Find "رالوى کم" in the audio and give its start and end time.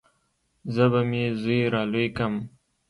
1.73-2.33